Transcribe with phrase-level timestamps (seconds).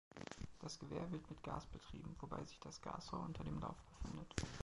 [0.63, 4.27] Das Gewehr wird mit Gas betrieben, wobei sich das Gasrohr unter dem Lauf befindet.